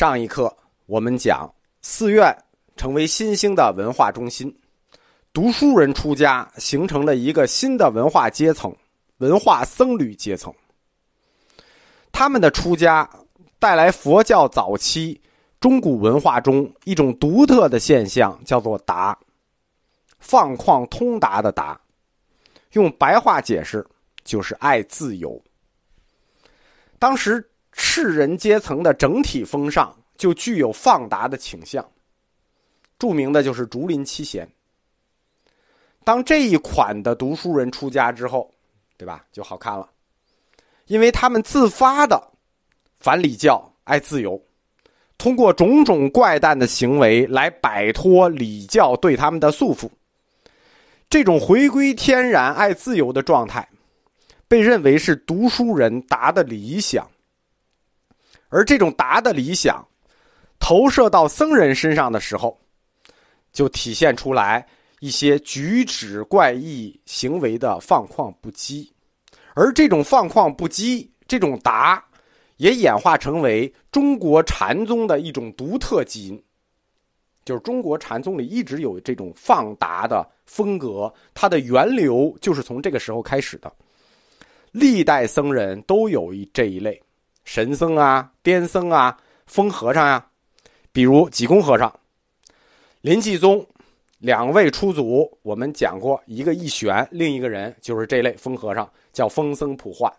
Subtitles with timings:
[0.00, 0.50] 上一课
[0.86, 1.46] 我们讲
[1.82, 2.34] 寺院
[2.74, 4.50] 成为新兴的文化中心，
[5.30, 8.74] 读书人出家形成了一个新的文化阶层——
[9.20, 10.50] 文化僧侣阶层。
[12.12, 13.06] 他们的出家
[13.58, 15.20] 带来佛教早期
[15.60, 19.14] 中古文化中一种独特的现象，叫做达，
[20.18, 21.78] 放旷通达的达。
[22.72, 23.86] 用白话解释，
[24.24, 25.38] 就是爱自由。
[26.98, 31.86] 当时士人阶层的整体风尚就具有放达的倾向。
[32.98, 34.48] 著名的就是竹林七贤。
[36.04, 38.50] 当这一款的读书人出家之后，
[38.96, 39.24] 对吧？
[39.32, 39.88] 就好看了，
[40.86, 42.22] 因为他们自发的
[42.98, 44.42] 反礼教、爱自由，
[45.16, 49.88] 通过种种怪诞的行为来摆脱礼教对他们的束缚。
[51.08, 53.66] 这种回归天然、爱自由的状态，
[54.46, 57.08] 被认为是读书人达的理想。
[58.50, 59.82] 而这种达的理想，
[60.58, 62.60] 投射到僧人身上的时候，
[63.52, 64.66] 就体现出来
[65.00, 68.86] 一些举止怪异、行为的放旷不羁。
[69.54, 72.04] 而这种放旷不羁、这种达，
[72.58, 76.42] 也演化成为中国禅宗的一种独特基因。
[77.44, 83.72] 就是中国禅宗里一直有这种放达的风格，它的源流就是从这个时候开始的。
[84.72, 87.02] 历代僧人都有一这一类，
[87.52, 90.24] 神僧啊、癫僧啊、疯和尚呀，
[90.92, 91.92] 比如济公和尚、
[93.00, 93.66] 林济宗
[94.18, 100.14] 两位出祖，我们讲过一个一玄，另一个人就是这类疯和尚，叫疯僧普化。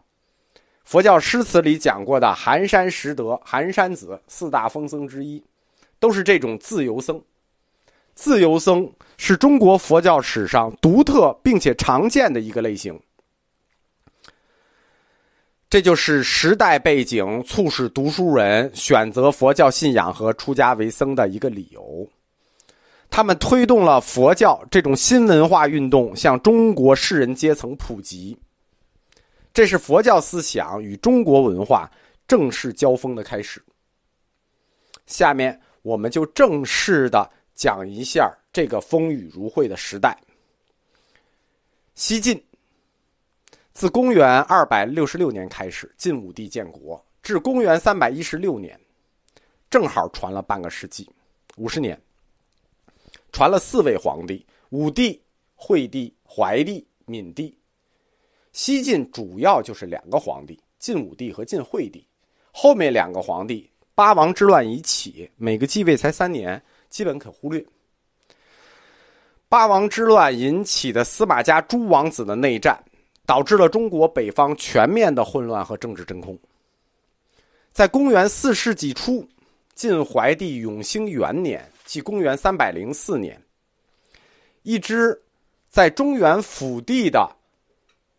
[0.83, 5.41] 佛教诗词里讲过的寒山拾得、寒山子四大疯僧之一。
[5.99, 7.23] 都是这种自由僧，
[8.13, 12.99] 自由僧是中国佛教史上独特并且常见的一个类型。
[15.71, 22.05] 这就是时代背景促使读书人选择佛教信仰和出家为僧的一个理由。
[23.09, 28.37] 他们推动了佛教这种新文化运动向中国士人阶层普及，
[29.53, 31.89] 这是佛教思想与中国文化
[32.27, 33.63] 正式交锋的开始。
[35.07, 35.59] 下面。
[35.83, 40.15] 我们就正式的讲一下这个风雨如晦的时代。
[41.95, 42.39] 西晋
[43.73, 48.79] 自公元二百六十六年开始，晋武帝建国，至公元三百一十六年，
[49.69, 51.09] 正好传了半个世纪，
[51.55, 51.99] 五十年，
[53.31, 55.21] 传了四位皇帝：武帝、
[55.55, 57.57] 惠帝、怀帝、闵帝。
[58.51, 62.05] 西晋主要就是两个皇帝：晋武帝和晋惠帝。
[62.51, 63.69] 后面两个皇帝。
[63.93, 67.63] 八王之乱已起，每个继位才三年，基本可忽略。
[69.47, 72.81] 八王之乱引起的司马家诸王子的内战，
[73.25, 76.37] 导致了中国北方全面的混乱和政治真空。
[77.71, 79.27] 在公元四世纪初，
[79.73, 83.41] 晋怀帝永兴元年，即公元三百零四年，
[84.63, 85.21] 一支
[85.69, 87.29] 在中原腹地的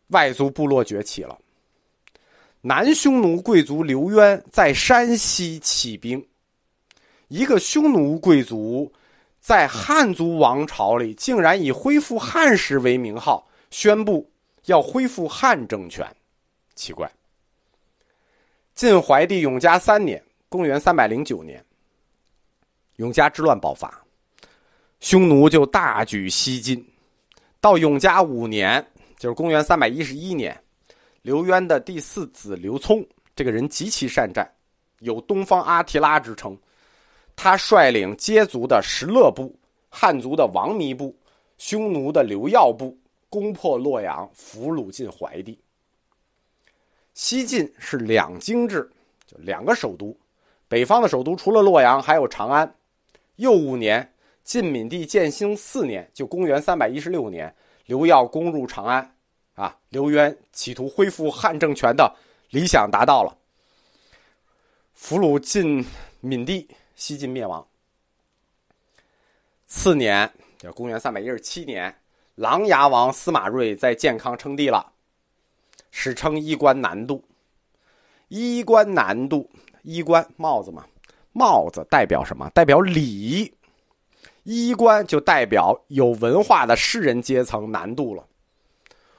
[0.09, 1.39] 外族部落崛起了。
[2.63, 6.25] 南匈奴贵族刘渊在山西起兵，
[7.29, 8.91] 一个匈奴贵族
[9.41, 14.31] 在汉族王朝里竟然以恢复汉室为名号，宣布
[14.67, 16.07] 要恢复汉政权，
[16.75, 17.11] 奇怪。
[18.75, 21.65] 晋怀帝永嘉三年（公元三百零九年），
[22.97, 24.03] 永嘉之乱爆发，
[25.01, 26.85] 匈奴就大举西进。
[27.61, 28.85] 到永嘉五年，
[29.19, 30.59] 就是公元三百一十一年。
[31.23, 33.07] 刘渊的第四子刘聪，
[33.37, 34.51] 这个人极其善战，
[35.01, 36.59] 有“东方阿提拉”之称。
[37.37, 39.57] 他率领羯族的石勒部、
[39.89, 41.17] 汉族的王弥部、
[41.59, 42.99] 匈奴的刘耀部，
[43.33, 45.59] 攻破洛阳，俘虏晋怀帝。
[47.15, 48.87] 西晋是两京制，
[49.27, 50.15] 就两个首都。
[50.69, 52.77] 北方的首都除了洛阳，还有长安。
[53.37, 54.13] 又五年，
[54.45, 57.57] 晋闵帝建兴四年，就公元三百一十六年，
[57.87, 59.17] 刘耀攻入长安。
[59.55, 62.15] 啊，刘渊企图恢复汉政权的
[62.51, 63.35] 理想达到了，
[64.93, 65.83] 俘虏晋
[66.21, 67.67] 闵帝，西晋灭亡。
[69.67, 71.95] 次年，就公元三百一十七年，
[72.37, 74.93] 琅琊王司马睿在建康称帝了，
[75.91, 77.23] 史称衣冠南渡。
[78.29, 79.51] 衣冠南渡，
[79.83, 80.87] 衣冠帽子嘛，
[81.33, 82.49] 帽子代表什么？
[82.55, 83.53] 代表礼。
[84.45, 88.27] 衣冠就代表有文化的士人阶层南渡了。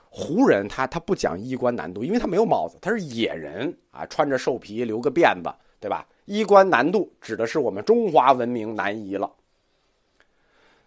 [0.09, 6.03] 胡人他他不讲衣冠南渡，因为他没有帽子，他是野人啊，穿着兽皮，留个辫子，对吧？
[6.25, 9.31] 衣冠南渡指的是我们中华文明南移了。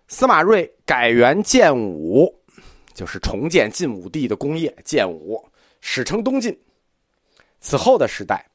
[0.09, 2.33] 司马睿改元建武，
[2.95, 5.45] 就是重建晋武帝的功业，建武
[5.81, 6.57] 史称东晋。
[7.61, 8.47] 此后的时代，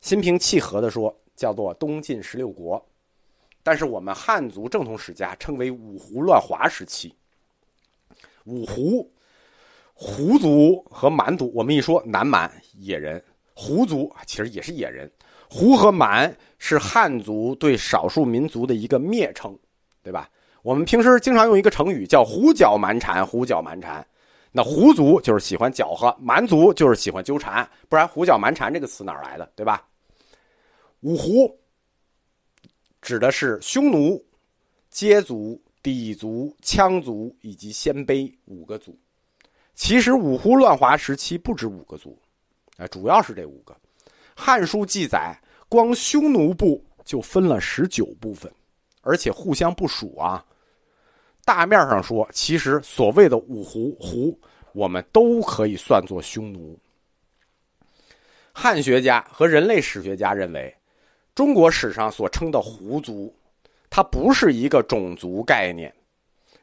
[0.00, 2.82] 心平气和的说，叫做东晋十六国，
[3.62, 7.14] 但是我们汉族正统史家称为五胡乱华时期。
[8.44, 9.12] 五胡，
[9.92, 13.22] 胡族和蛮族，我们一说南蛮野人，
[13.52, 15.10] 胡族其实也是野人。
[15.50, 19.56] 胡和蛮是汉族对少数民族的一个蔑称，
[20.02, 20.30] 对吧？
[20.64, 24.04] 我们平时经常用一个成语叫“胡搅蛮缠”，胡搅蛮缠。
[24.50, 29.86] 那胡族就是喜欢搅和，蛮族就是喜欢纠缠，不然“胡搅蛮缠”这个词哪来的，对吧？
[31.00, 31.54] 五胡
[33.02, 34.18] 指的是匈奴、
[34.90, 38.98] 羯族、氐族、羌族以及鲜卑五个族。
[39.74, 42.18] 其实五胡乱华时期不止五个族，
[42.78, 43.74] 啊，主要是这五个。
[44.34, 45.38] 《汉书》记载，
[45.68, 48.50] 光匈奴部就分了十九部分，
[49.02, 50.42] 而且互相不属啊。
[51.44, 54.38] 大面上说，其实所谓的五胡胡，
[54.72, 56.78] 我们都可以算作匈奴。
[58.52, 60.74] 汉学家和人类史学家认为，
[61.34, 63.34] 中国史上所称的胡族，
[63.90, 65.94] 它不是一个种族概念，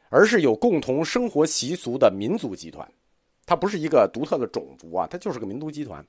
[0.08, 2.86] 而是有共同生活习俗的民族集团。
[3.44, 6.04] 它不是一个独特的种族啊，它就是个民族集团。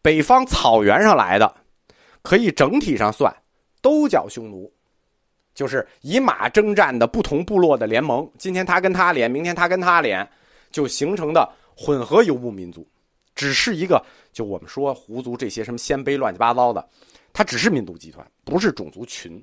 [0.00, 1.54] 北方草原上来的，
[2.22, 3.34] 可以整体上算，
[3.82, 4.72] 都叫匈奴。
[5.54, 10.28] 就是以马征战的不同部落的联盟，今天他跟他连，明天他跟他连，
[10.72, 12.86] 就形成的混合游牧民族，
[13.34, 16.84] 只是一个就我们说胡族这些什么鲜卑乱七八糟的，
[17.32, 19.42] 它只是民族集团，不是种族群。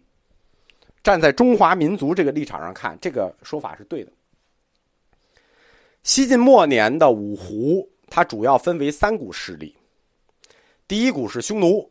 [1.02, 4.12] 站在中华民族这个立场上看，这个说法是对的。
[6.04, 9.76] 西晋末年的五胡，它主要分为三股势力，
[10.88, 11.90] 第一股是匈奴，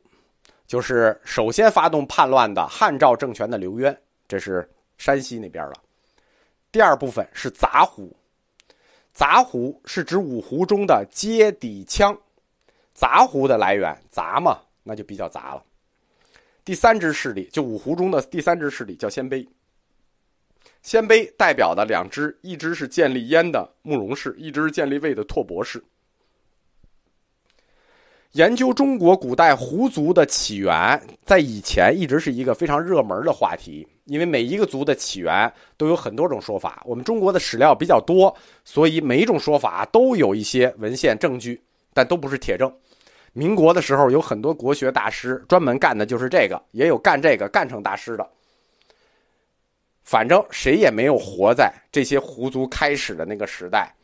[0.66, 4.00] 就是首先发动叛乱的汉赵政权的刘渊。
[4.30, 4.66] 这是
[4.96, 5.72] 山西那边了。
[6.70, 8.16] 第二部分是杂胡，
[9.12, 12.16] 杂胡是指五胡中的接底羌。
[12.94, 15.64] 杂胡的来源杂嘛，那就比较杂了。
[16.64, 19.44] 第三支势力就五胡中的第三支势力叫鲜卑。
[20.82, 25.82] 鲜卑代表的两支，一支是建立燕的慕容氏，一支是建立魏的拓跋氏。
[28.32, 33.88] 研究中国古代胡族的起源，在以前一直是一个非常热门的话题。
[34.10, 41.62] 因为每一个族的起源都有很多种说法，我们中国的史料比较多，所以每一种说法都有一些文献证据，
[41.94, 42.68] 但都不是铁证。
[43.34, 48.28] 民国的时候有很多国学大师专门干的就是这个，也有干这个干成大师的。
[50.02, 53.94] 反正谁也没有活在这些胡族开始的那个时代，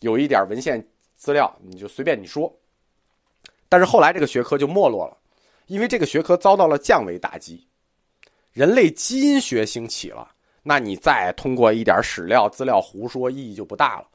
[0.00, 0.84] 有一点文献
[1.14, 2.52] 资料你就随便你说。
[3.68, 5.16] 但是后来这个学科就没落了，
[5.68, 7.64] 因为这个学科遭到了降维打击。
[8.54, 10.30] 人类基因学兴起了，
[10.62, 14.08] 那你再通过一点史料资料胡说，意义就不大了。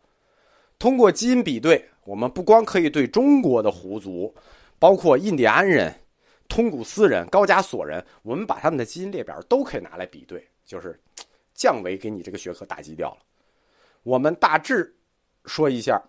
[0.80, 4.34] 通过基因比对，我们不光可以对中国的胡族，
[4.80, 5.94] 包括印第安人、
[6.48, 10.98] 通古斯人、高加索人，我们把他们的基因列表都可以拿来比对，就是
[11.54, 13.18] 降维给你这个学科打击掉了。
[14.04, 14.96] 我们大致
[15.44, 16.02] 说一下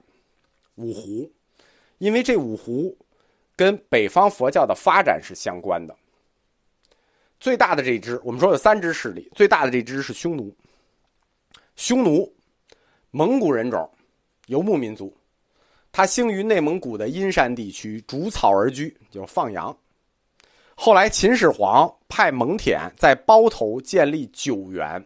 [0.76, 1.28] 五胡，
[1.98, 2.96] 因为这五胡
[3.56, 5.96] 跟北方佛教的发展是相关的。
[7.40, 10.54] 最大的这一支，我们说有三支势力，最大的这支是匈奴。
[11.74, 12.30] 匈奴，
[13.10, 13.90] 蒙古人种，
[14.46, 15.16] 游牧民族，
[15.90, 19.74] 它兴于内蒙古的阴山地区，逐草而居，就是放羊。
[20.74, 25.02] 后来秦始皇派蒙恬在包头建立九原，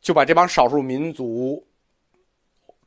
[0.00, 1.62] 就把这帮少数民族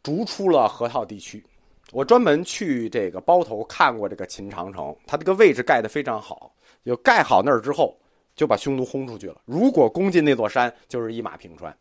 [0.01, 1.44] 逐出了河套地区。
[1.91, 6.51] 我专门去这个包头看过这个秦长城，它这个位置盖得非常好。
[6.84, 8.00] 就盖好那儿之后，
[8.36, 9.42] 就把匈奴轰出去了。
[9.46, 11.76] 如果攻进那座山，就是一马平川。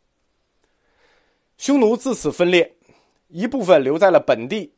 [1.57, 2.75] 匈奴自此分裂，
[3.29, 4.73] 一部分留在了本地，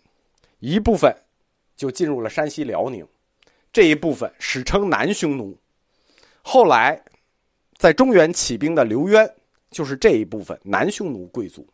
[0.58, 1.14] 一部分
[1.76, 3.06] 就进入了山西辽宁。
[3.72, 5.56] 这一部分史称南匈奴。
[6.42, 7.02] 后来，
[7.76, 9.34] 在中原起兵的刘渊，
[9.70, 11.66] 就是这一部分南匈奴贵族。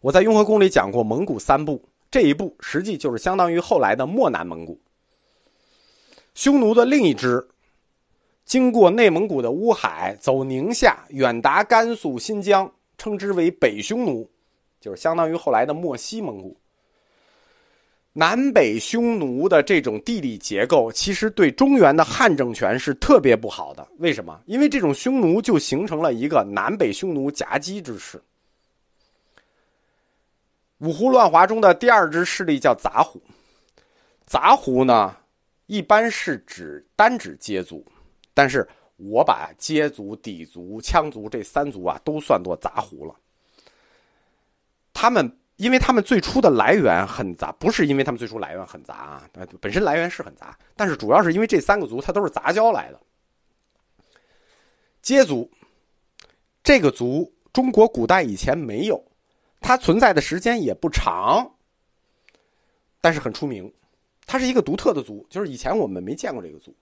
[0.00, 4.80] 我在雍和宫里讲过蒙古三部，这一部实际就是相当于后来的漠南蒙古。
[6.36, 7.42] 匈奴的另一支，
[8.44, 14.30] 经过内蒙古的乌海，走宁夏，远达甘肃、新疆，称之为北匈奴，
[14.78, 16.54] 就是相当于后来的漠西蒙古。
[18.12, 23.88] 南北匈奴的这种地理结构，其实对中原的汉政权是特别不好的。
[23.96, 24.38] 为什么？
[24.44, 28.22] 因为这种匈奴就形成了一个南北匈奴夹击之势。
[30.80, 33.18] 五胡乱华中的第二支势力叫杂胡，
[34.26, 35.16] 杂胡呢？
[35.66, 37.84] 一般是指单指羯族，
[38.32, 43.14] 但是我把羯族、氐族、羌族这三族啊都算作杂胡了。
[44.92, 49.30] 他们因为他们最初的来源很杂，不是因为他们最初来源很杂啊，
[49.60, 53.00] 本身来源是很杂，但是主要是因为这三个族它都是杂交来的。
[55.02, 55.50] 羯族
[56.62, 59.04] 这个族，中国古代以前没有，
[59.60, 61.54] 它存在的时间也不长，
[63.00, 63.72] 但是很出名。
[64.26, 66.74] 它是一个独特的族，就是以前我们没见过这个族。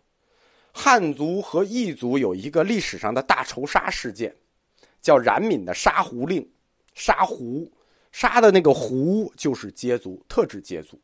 [0.72, 4.34] 汉族和异族有一个历史上的大仇杀事件，
[5.00, 6.44] 叫冉闵的杀胡令，
[6.94, 7.70] 杀胡。
[8.10, 10.96] 杀的那个胡就是羯族，特指羯族，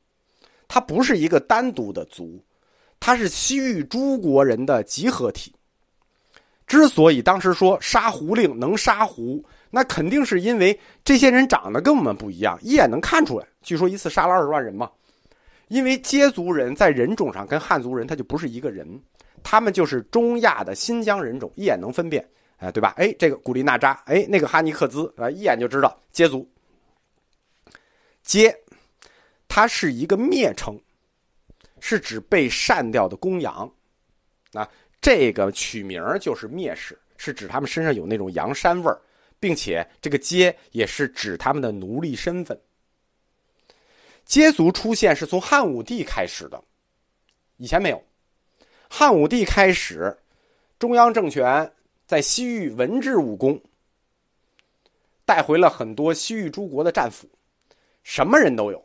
[0.68, 2.40] 它不是一个单独的族，
[3.00, 5.52] 它是西域诸国人的集合体。
[6.68, 13.46] 之所以当时说杀胡令能杀胡，那肯定是因为这些人长得跟我们不一样，一眼能看出来。
[13.60, 14.88] 据说一次杀了二十万人嘛，
[15.70, 19.00] 因为羯族人在人种上跟汉族人他就不是一个人，
[19.40, 22.92] 他们就是中亚的新疆人种，一眼能分辨，哎，对吧？
[22.96, 26.44] 哎，这个古力娜扎，哎，那个哈尼克孜啊，一眼就知道羯族。
[28.26, 28.52] 羯，
[29.46, 30.76] 它是一个蔑称，
[31.78, 33.72] 是指被善掉的公羊。
[34.50, 34.68] 那
[35.00, 39.00] 这个取名就是蔑视，是指他们身上有那种羊膻味儿，
[39.38, 42.60] 并且这个羯也是指他们的奴隶身份。
[44.26, 46.62] 羯族出现是从汉武帝开始的，
[47.56, 48.02] 以前没有。
[48.88, 50.16] 汉武帝开始，
[50.78, 51.72] 中央政权
[52.06, 53.60] 在西域文治武功，
[55.24, 57.28] 带回了很多西域诸国的战俘。
[58.02, 58.82] 什么人都有。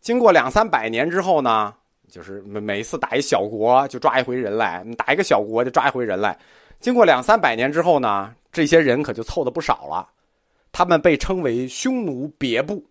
[0.00, 1.74] 经过两三百年之后呢，
[2.08, 6.38] 就是每每次打一小国就抓一回人来，打一个小国就抓一回人来。
[6.80, 10.08] 经过两三百年之后呢，这些人可就凑的不少了。
[10.72, 12.84] 他们被称为匈奴别部，